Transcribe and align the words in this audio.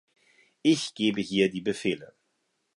Ich 0.63 0.95
gebe 0.95 1.21
hier 1.21 1.51
die 1.51 1.61
Befehle. 1.61 2.15